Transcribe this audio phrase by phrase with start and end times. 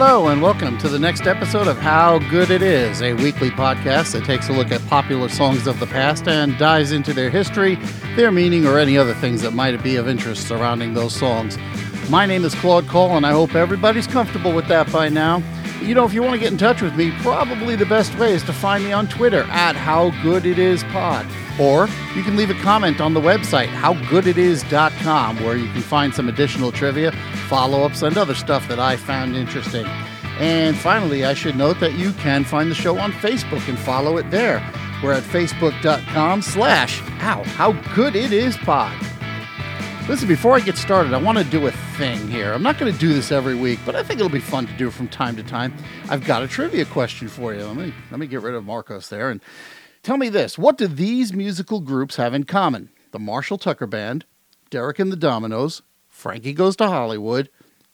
[0.00, 4.12] Hello, and welcome to the next episode of How Good It Is, a weekly podcast
[4.12, 7.74] that takes a look at popular songs of the past and dives into their history,
[8.14, 11.58] their meaning, or any other things that might be of interest surrounding those songs.
[12.08, 15.42] My name is Claude Cole, and I hope everybody's comfortable with that by now.
[15.82, 18.32] You know, if you want to get in touch with me, probably the best way
[18.32, 21.26] is to find me on Twitter at How Good It Is Pod.
[21.58, 26.28] Or you can leave a comment on the website, howgooditis.com, where you can find some
[26.28, 27.12] additional trivia,
[27.48, 29.86] follow ups, and other stuff that I found interesting.
[30.38, 34.18] And finally, I should note that you can find the show on Facebook and follow
[34.18, 34.58] it there.
[35.02, 38.96] We're at facebook.com slash ow, how good it is pod.
[40.08, 42.52] Listen, before I get started, I want to do a thing here.
[42.52, 44.72] I'm not going to do this every week, but I think it'll be fun to
[44.74, 45.74] do from time to time.
[46.08, 47.62] I've got a trivia question for you.
[47.64, 49.40] Let me let me get rid of Marcos there and
[50.02, 52.90] Tell me this what do these musical groups have in common?
[53.10, 54.24] The Marshall Tucker Band,
[54.70, 57.48] Derek and the Dominos, Frankie Goes to Hollywood,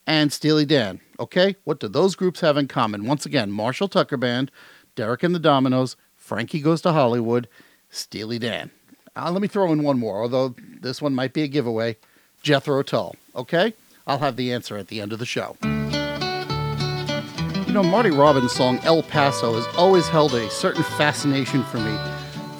[0.07, 1.01] and Steely Dan.
[1.19, 1.57] Okay?
[1.65, 3.07] What do those groups have in common?
[3.07, 4.51] Once again, Marshall Tucker Band,
[4.97, 7.49] Derek and the Dominos, Frankie Goes to Hollywood,
[7.91, 8.71] Steely Dan.
[9.17, 11.97] Uh, let me throw in one more, although this one might be a giveaway
[12.43, 13.15] Jethro Tull.
[13.37, 13.75] Okay?
[14.07, 15.57] I'll have the answer at the end of the show
[17.75, 21.99] know, Marty Robbins' song El Paso has always held a certain fascination for me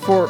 [0.01, 0.25] for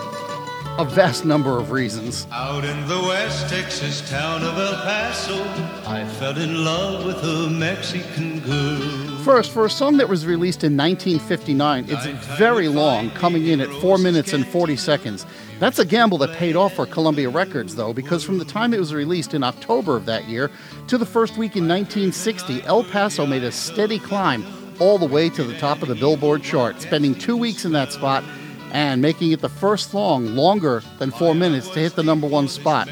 [0.76, 2.26] a vast number of reasons.
[2.30, 5.42] Out in the West Texas town of El Paso,
[5.88, 9.18] I fell in love with a Mexican girl.
[9.24, 13.70] First, for a song that was released in 1959, it's very long, coming in at
[13.80, 15.24] 4 minutes and 40 seconds.
[15.60, 18.80] That's a gamble that paid off for Columbia Records, though, because from the time it
[18.80, 20.50] was released in October of that year
[20.88, 24.44] to the first week in 1960, El Paso made a steady climb
[24.78, 27.92] all the way to the top of the Billboard chart, spending two weeks in that
[27.92, 28.24] spot
[28.72, 32.48] and making it the first song longer than four minutes to hit the number one
[32.48, 32.88] spot.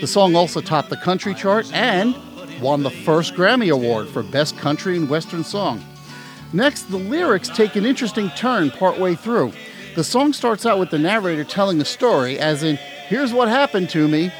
[0.00, 2.16] The song also topped the country chart and
[2.60, 5.84] won the first Grammy Award for Best Country and Western Song.
[6.52, 9.52] Next, the lyrics take an interesting turn partway through.
[9.94, 12.76] The song starts out with the narrator telling a story, as in,
[13.08, 14.32] here's what happened to me.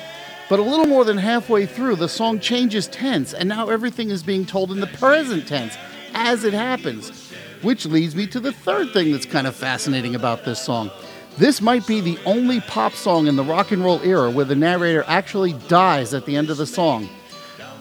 [0.49, 4.23] But a little more than halfway through, the song changes tense, and now everything is
[4.23, 5.77] being told in the present tense
[6.17, 7.31] as it happens.
[7.63, 10.91] Which leads me to the third thing that's kind of fascinating about this song.
[11.39, 14.55] This might be the only pop song in the rock and roll era where the
[14.55, 17.09] narrator actually dies at the end of the song.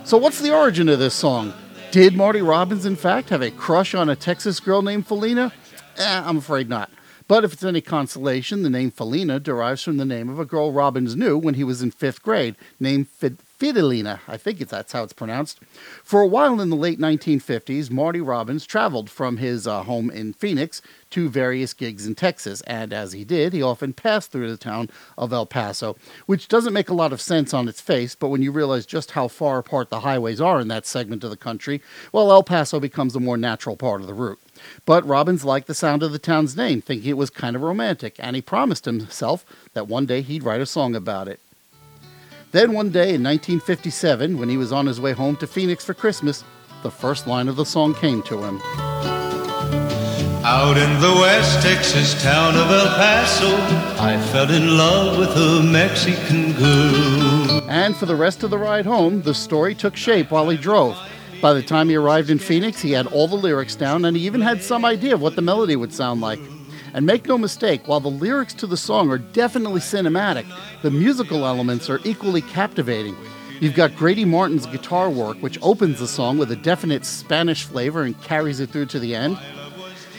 [0.03, 1.53] So, what's the origin of this song?
[1.91, 5.53] Did Marty Robbins, in fact, have a crush on a Texas girl named Felina?
[5.97, 6.91] Eh, I'm afraid not.
[7.27, 10.73] But if it's any consolation, the name Felina derives from the name of a girl
[10.73, 13.07] Robbins knew when he was in fifth grade, named
[13.57, 14.19] Fidelina.
[14.27, 15.59] I think that's how it's pronounced.
[16.03, 20.33] For a while in the late 1950s, Marty Robbins traveled from his uh, home in
[20.33, 24.57] Phoenix to various gigs in Texas, and as he did, he often passed through the
[24.57, 25.95] town of El Paso,
[26.25, 29.11] which doesn't make a lot of sense on its face, but when you realize just
[29.11, 32.79] how far apart the highways are in that segment of the country, well, El Paso
[32.81, 34.39] becomes a more natural part of the route.
[34.85, 38.15] But Robbins liked the sound of the town's name, thinking it was kind of romantic,
[38.19, 41.39] and he promised himself that one day he'd write a song about it.
[42.55, 45.93] Then one day in 1957, when he was on his way home to Phoenix for
[45.93, 46.45] Christmas,
[46.83, 48.61] the first line of the song came to him.
[50.45, 53.53] Out in the West Texas town of El Paso,
[54.01, 57.69] I fell in love with a Mexican girl.
[57.69, 60.97] And for the rest of the ride home, the story took shape while he drove.
[61.41, 64.25] By the time he arrived in Phoenix, he had all the lyrics down and he
[64.25, 66.39] even had some idea of what the melody would sound like.
[66.95, 70.49] And make no mistake, while the lyrics to the song are definitely cinematic,
[70.81, 73.17] the musical elements are equally captivating.
[73.59, 78.03] You've got Grady Martin's guitar work, which opens the song with a definite Spanish flavor
[78.03, 79.37] and carries it through to the end.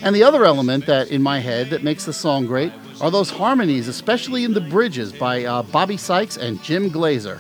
[0.02, 3.30] And the other element that, in my head, that makes the song great are those
[3.30, 7.38] harmonies, especially in the bridges by uh, Bobby Sykes and Jim Glaser.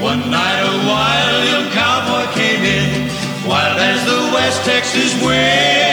[0.00, 3.08] One night a wild young cowboy came in,
[3.48, 5.87] wild as the West Texas wind.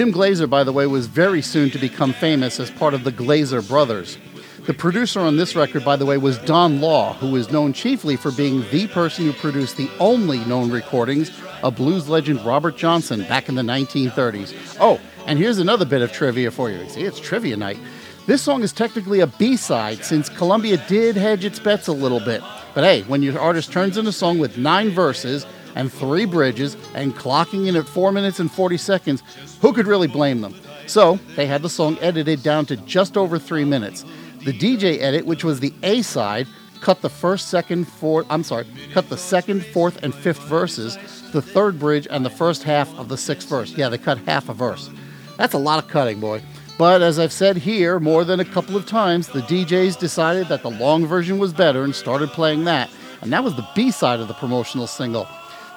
[0.00, 3.12] Jim Glaser, by the way, was very soon to become famous as part of the
[3.12, 4.16] Glaser brothers.
[4.64, 8.16] The producer on this record, by the way, was Don Law, who is known chiefly
[8.16, 11.30] for being the person who produced the only known recordings
[11.62, 14.78] of blues legend Robert Johnson back in the 1930s.
[14.80, 16.88] Oh, and here's another bit of trivia for you.
[16.88, 17.78] See, it's trivia night.
[18.24, 22.20] This song is technically a B side since Columbia did hedge its bets a little
[22.20, 22.40] bit.
[22.74, 25.44] But hey, when your artist turns in a song with nine verses
[25.74, 29.22] and three bridges and clocking in at 4 minutes and 40 seconds,
[29.60, 30.54] who could really blame them?
[30.86, 34.04] So they had the song edited down to just over three minutes.
[34.44, 36.46] The DJ edit, which was the A side,
[36.80, 40.96] cut the first, second, fourth, I'm sorry, cut the second, fourth, and fifth verses,
[41.32, 43.72] the third bridge, and the first half of the sixth verse.
[43.72, 44.90] Yeah, they cut half a verse.
[45.36, 46.42] That's a lot of cutting, boy.
[46.78, 50.62] But as I've said here more than a couple of times, the DJs decided that
[50.62, 52.90] the long version was better and started playing that
[53.22, 55.28] and that was the B side of the promotional single.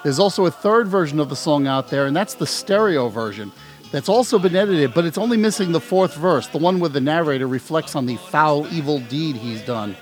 [0.04, 3.50] There's also a third version of the song out there, and that's the stereo version.
[3.90, 7.00] That's also been edited, but it's only missing the fourth verse, the one where the
[7.00, 9.96] narrator reflects on the foul, evil deed he's done.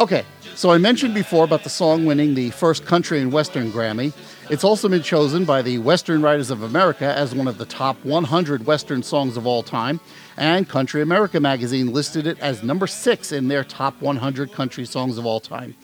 [0.00, 0.24] Okay,
[0.54, 4.12] so I mentioned before about the song winning the first country and western Grammy.
[4.48, 8.04] It's also been chosen by the Western Writers of America as one of the top
[8.04, 9.98] 100 western songs of all time,
[10.36, 15.18] and Country America magazine listed it as number six in their top 100 country songs
[15.18, 15.74] of all time.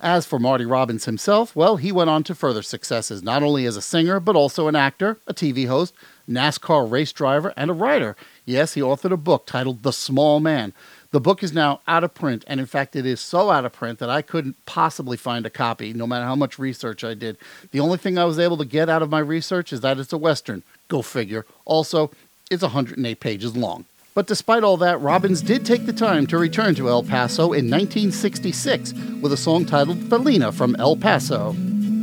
[0.00, 3.76] As for Marty Robbins himself, well, he went on to further successes, not only as
[3.76, 5.94] a singer, but also an actor, a TV host,
[6.28, 8.14] NASCAR race driver, and a writer.
[8.44, 10.72] Yes, he authored a book titled The Small Man.
[11.14, 13.72] The book is now out of print, and in fact, it is so out of
[13.72, 17.38] print that I couldn't possibly find a copy, no matter how much research I did.
[17.70, 20.12] The only thing I was able to get out of my research is that it's
[20.12, 20.64] a Western.
[20.88, 21.46] Go figure.
[21.66, 22.10] Also,
[22.50, 23.84] it's 108 pages long.
[24.12, 27.70] But despite all that, Robbins did take the time to return to El Paso in
[27.70, 31.50] 1966 with a song titled Felina from El Paso.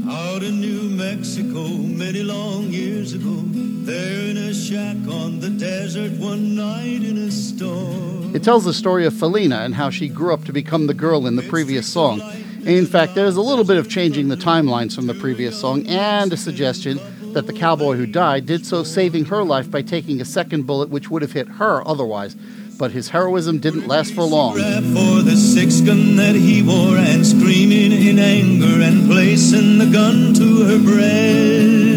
[0.07, 3.41] Out in New Mexico, many long years ago,
[3.83, 8.10] there in a shack on the desert one night in a storm.
[8.33, 11.27] It tells the story of Felina and how she grew up to become the girl
[11.27, 12.21] in the previous song.
[12.65, 16.31] In fact, there's a little bit of changing the timelines from the previous song and
[16.31, 16.99] a suggestion
[17.33, 20.89] that the cowboy who died did so saving her life by taking a second bullet
[20.89, 22.35] which would have hit her otherwise.
[22.77, 24.53] But his heroism didn't last for long.
[24.53, 30.33] For the six gun that he wore and screaming in anger and placing the gun
[30.35, 31.90] to her breast.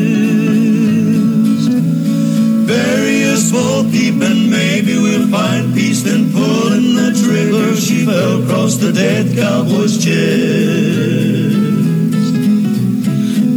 [3.34, 6.04] Us both deep and maybe we'll find peace.
[6.04, 11.56] Then pulling the trigger, she fell across the dead cowboy's chest.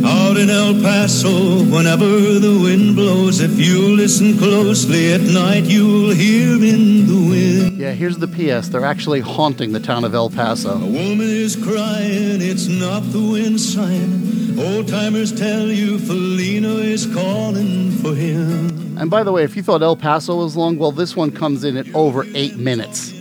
[0.04, 2.08] Out in El Paso, whenever
[2.40, 7.78] the wind blows, if you listen closely at night, you'll hear in the wind.
[7.78, 8.70] Yeah, here's the PS.
[8.70, 10.74] They're actually haunting the town of El Paso.
[10.74, 14.58] A woman is crying, it's not the wind sighing.
[14.60, 18.77] Old timers tell you Felina is calling for him.
[19.00, 21.64] And by the way, if you thought El Paso was long, well, this one comes
[21.64, 23.14] in at over eight minutes.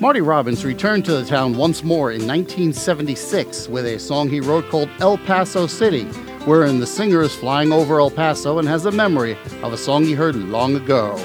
[0.00, 4.68] Marty Robbins returned to the town once more in 1976 with a song he wrote
[4.70, 6.04] called El Paso City,
[6.46, 10.04] wherein the singer is flying over El Paso and has a memory of a song
[10.04, 11.16] he heard long ago.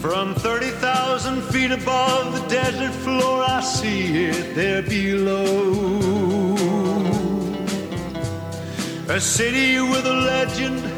[0.00, 6.52] From 30,000 feet above the desert floor, I see it there below.
[9.08, 10.91] A city with a legend,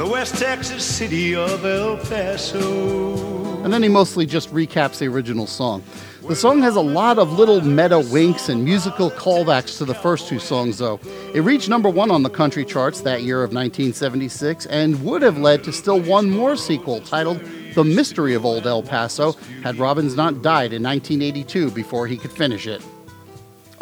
[0.00, 3.62] the West Texas city of El Paso.
[3.62, 5.82] And then he mostly just recaps the original song.
[6.26, 10.26] The song has a lot of little meta winks and musical callbacks to the first
[10.26, 10.98] two songs, though.
[11.34, 15.36] It reached number one on the country charts that year of 1976 and would have
[15.36, 17.42] led to still one more sequel titled
[17.74, 19.32] The Mystery of Old El Paso
[19.62, 22.82] had Robbins not died in 1982 before he could finish it.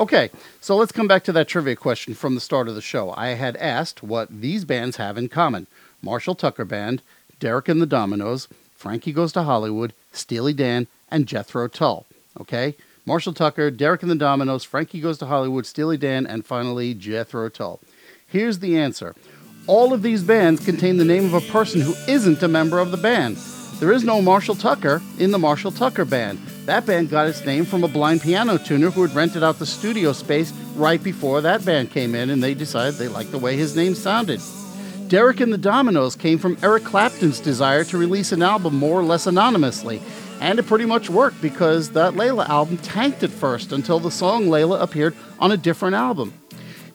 [0.01, 0.31] Okay,
[0.61, 3.13] so let's come back to that trivia question from the start of the show.
[3.17, 5.69] I had asked what these bands have in common
[6.03, 7.03] Marshall Tucker Band,
[7.41, 12.07] Derek and the Dominos, Frankie Goes to Hollywood, Steely Dan, and Jethro Tull.
[12.41, 12.77] Okay?
[13.05, 17.49] Marshall Tucker, Derek and the Dominos, Frankie Goes to Hollywood, Steely Dan, and finally Jethro
[17.49, 17.81] Tull.
[18.27, 19.15] Here's the answer.
[19.67, 22.91] All of these bands contain the name of a person who isn't a member of
[22.91, 23.37] the band.
[23.81, 26.39] There is no Marshall Tucker in the Marshall Tucker Band.
[26.67, 29.67] That band got its name from a blind piano tuner who had rented out the
[29.67, 33.57] studio space right before that band came in, and they decided they liked the way
[33.57, 34.41] his name sounded.
[35.09, 39.03] Derek and the Dominos came from Eric Clapton's desire to release an album more or
[39.03, 40.03] less anonymously.
[40.41, 44.45] And it pretty much worked because that Layla album tanked at first until the song
[44.45, 46.35] Layla appeared on a different album.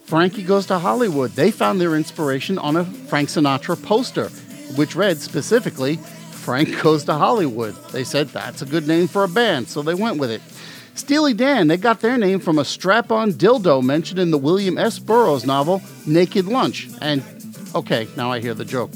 [0.04, 4.30] Frankie Goes to Hollywood, they found their inspiration on a Frank Sinatra poster,
[4.76, 7.74] which read specifically, Frank Goes to Hollywood.
[7.92, 10.42] They said that's a good name for a band, so they went with it.
[10.96, 14.78] Steely Dan, they got their name from a strap on dildo mentioned in the William
[14.78, 15.00] S.
[15.00, 16.88] Burroughs novel Naked Lunch.
[17.02, 17.24] And
[17.76, 18.92] Okay, now I hear the joke.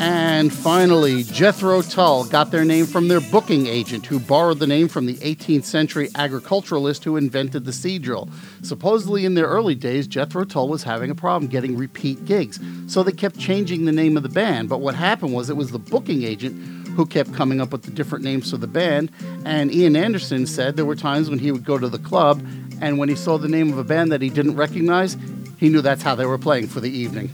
[0.00, 4.88] And finally, Jethro Tull got their name from their booking agent, who borrowed the name
[4.88, 8.30] from the 18th century agriculturalist who invented the seed drill.
[8.62, 13.02] Supposedly, in their early days, Jethro Tull was having a problem getting repeat gigs, so
[13.02, 14.70] they kept changing the name of the band.
[14.70, 17.92] But what happened was it was the booking agent who kept coming up with the
[17.92, 19.12] different names for the band.
[19.44, 22.44] And Ian Anderson said there were times when he would go to the club,
[22.80, 25.16] and when he saw the name of a band that he didn't recognize,
[25.58, 27.30] he knew that's how they were playing for the evening.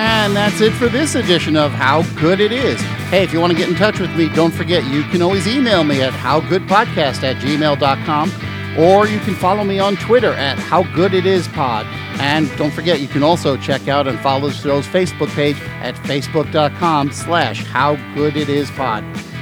[0.00, 2.80] And that's it for this edition of How Good It Is.
[3.10, 5.48] Hey, if you want to get in touch with me, don't forget you can always
[5.48, 8.30] email me at howgoodpodcast at gmail.com
[8.78, 11.84] or you can follow me on Twitter at How Good It Is Pod.
[12.20, 15.94] And don't forget, you can also check out and follow the show's Facebook page at
[15.96, 17.96] facebook.com slash How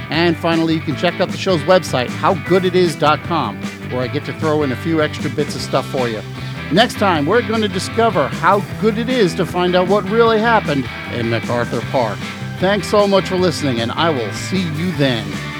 [0.09, 3.61] And finally, you can check out the show's website, howgooditis.com,
[3.91, 6.21] where I get to throw in a few extra bits of stuff for you.
[6.71, 10.39] Next time, we're going to discover how good it is to find out what really
[10.39, 12.17] happened in MacArthur Park.
[12.59, 15.56] Thanks so much for listening, and I will see you then.